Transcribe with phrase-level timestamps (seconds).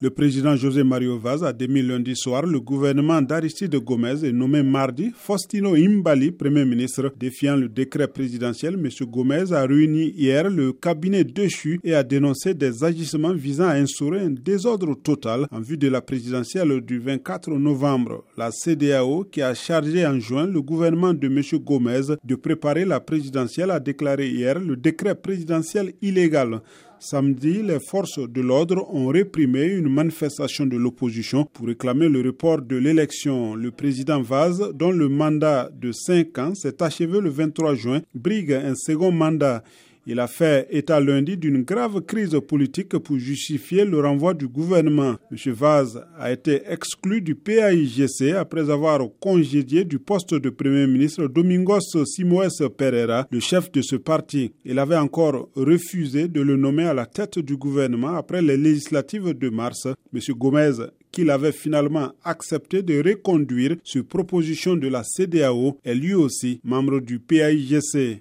[0.00, 4.62] Le président José Mario Vaz a démis lundi soir le gouvernement d'Aristide Gomez et nommé
[4.62, 7.12] mardi Faustino Imbali, premier ministre.
[7.18, 8.88] Défiant le décret présidentiel, M.
[9.10, 14.20] Gomez a réuni hier le cabinet déchu et a dénoncé des agissements visant à instaurer
[14.20, 18.22] un désordre total en vue de la présidentielle du 24 novembre.
[18.36, 21.42] La CDAO, qui a chargé en juin le gouvernement de M.
[21.60, 26.60] Gomez de préparer la présidentielle, a déclaré hier le décret présidentiel illégal.
[27.00, 32.60] Samedi, les forces de l'ordre ont réprimé une manifestation de l'opposition pour réclamer le report
[32.62, 33.54] de l'élection.
[33.54, 38.52] Le président Vaz, dont le mandat de 5 ans s'est achevé le 23 juin, brigue
[38.52, 39.62] un second mandat.
[40.10, 45.16] Il a fait état lundi d'une grave crise politique pour justifier le renvoi du gouvernement.
[45.30, 45.52] M.
[45.52, 52.06] Vaz a été exclu du PAIGC après avoir congédié du poste de Premier ministre Domingos
[52.06, 54.50] Simoes Pereira, le chef de ce parti.
[54.64, 59.34] Il avait encore refusé de le nommer à la tête du gouvernement après les législatives
[59.34, 59.88] de mars.
[60.14, 60.20] M.
[60.38, 60.72] Gomez
[61.12, 67.00] qu'il avait finalement accepté de reconduire sur proposition de la CDAO est lui aussi membre
[67.00, 68.16] du PAIGC.